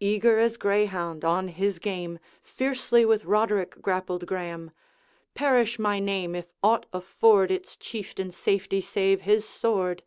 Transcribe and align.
Eager 0.00 0.38
as 0.38 0.58
greyhound 0.58 1.24
on 1.24 1.48
his 1.48 1.78
game, 1.78 2.18
Fiercely 2.42 3.06
with 3.06 3.24
Roderick 3.24 3.80
grappled 3.80 4.26
Graeme. 4.26 4.70
'Perish 5.34 5.78
my 5.78 5.98
name, 5.98 6.34
if 6.34 6.52
aught 6.62 6.84
afford 6.92 7.50
Its 7.50 7.74
Chieftain 7.78 8.30
safety 8.32 8.82
save 8.82 9.22
his 9.22 9.46
sword!' 9.46 10.02